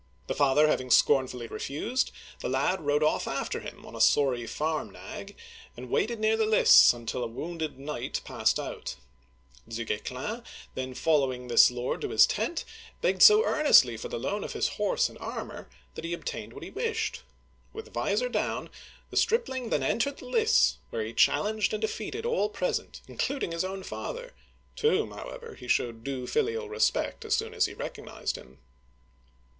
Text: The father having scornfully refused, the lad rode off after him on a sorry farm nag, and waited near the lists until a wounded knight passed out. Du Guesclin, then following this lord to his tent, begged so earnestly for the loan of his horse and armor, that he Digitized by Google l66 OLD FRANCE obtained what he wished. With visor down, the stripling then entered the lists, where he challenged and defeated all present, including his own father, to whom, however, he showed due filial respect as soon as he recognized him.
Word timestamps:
The 0.25 0.33
father 0.33 0.67
having 0.67 0.89
scornfully 0.89 1.45
refused, 1.45 2.09
the 2.39 2.49
lad 2.49 2.81
rode 2.83 3.03
off 3.03 3.27
after 3.27 3.59
him 3.59 3.85
on 3.85 3.95
a 3.95 4.01
sorry 4.01 4.47
farm 4.47 4.89
nag, 4.89 5.37
and 5.77 5.91
waited 5.91 6.19
near 6.19 6.35
the 6.35 6.47
lists 6.47 6.91
until 6.91 7.23
a 7.23 7.27
wounded 7.27 7.77
knight 7.77 8.19
passed 8.25 8.59
out. 8.59 8.95
Du 9.67 9.85
Guesclin, 9.85 10.41
then 10.73 10.95
following 10.95 11.49
this 11.49 11.69
lord 11.69 12.01
to 12.01 12.09
his 12.09 12.25
tent, 12.25 12.65
begged 13.01 13.21
so 13.21 13.45
earnestly 13.45 13.95
for 13.95 14.07
the 14.07 14.17
loan 14.17 14.43
of 14.43 14.53
his 14.53 14.69
horse 14.69 15.07
and 15.07 15.19
armor, 15.19 15.69
that 15.93 16.03
he 16.03 16.09
Digitized 16.09 16.17
by 16.17 16.17
Google 16.17 16.17
l66 16.17 16.17
OLD 16.17 16.17
FRANCE 16.23 16.29
obtained 16.41 16.53
what 16.53 16.63
he 16.63 16.71
wished. 16.87 17.21
With 17.73 17.93
visor 17.93 18.29
down, 18.29 18.69
the 19.11 19.17
stripling 19.17 19.69
then 19.69 19.83
entered 19.83 20.17
the 20.17 20.25
lists, 20.25 20.79
where 20.89 21.05
he 21.05 21.13
challenged 21.13 21.73
and 21.75 21.81
defeated 21.81 22.25
all 22.25 22.49
present, 22.49 23.01
including 23.07 23.51
his 23.51 23.63
own 23.63 23.83
father, 23.83 24.33
to 24.77 24.89
whom, 24.89 25.11
however, 25.11 25.53
he 25.53 25.67
showed 25.67 26.03
due 26.03 26.25
filial 26.25 26.67
respect 26.67 27.23
as 27.23 27.35
soon 27.35 27.53
as 27.53 27.67
he 27.67 27.75
recognized 27.75 28.35
him. 28.35 28.57